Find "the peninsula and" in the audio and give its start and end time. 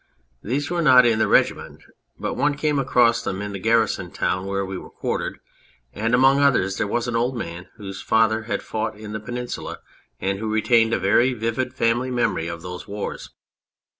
9.13-10.39